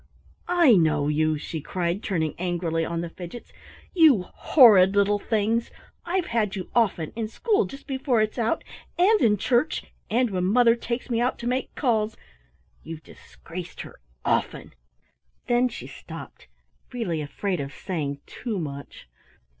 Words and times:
"I 0.47 0.71
know 0.73 1.09
you," 1.09 1.37
she 1.37 1.61
cried, 1.61 2.01
turning 2.01 2.33
angrily 2.39 2.83
on 2.83 3.01
the 3.01 3.09
Fidgets, 3.11 3.53
"you 3.93 4.23
horrid 4.23 4.95
little 4.95 5.19
things! 5.19 5.69
I've 6.05 6.25
had 6.25 6.55
you 6.55 6.71
often, 6.73 7.11
in 7.15 7.27
school 7.27 7.65
just 7.65 7.85
before 7.85 8.19
it's 8.19 8.39
out, 8.39 8.63
and 8.97 9.21
in 9.21 9.37
church, 9.37 9.83
and 10.09 10.31
when 10.31 10.45
mother 10.45 10.75
takes 10.75 11.11
me 11.11 11.21
out 11.21 11.37
to 11.37 11.45
make 11.47 11.75
calls 11.75 12.17
you've 12.81 13.03
disgraced 13.03 13.81
her 13.81 13.99
often" 14.25 14.73
Then 15.47 15.69
she 15.69 15.85
stopped, 15.85 16.47
really 16.91 17.21
afraid 17.21 17.59
of 17.59 17.71
saying 17.71 18.21
too 18.25 18.57
much. 18.57 19.05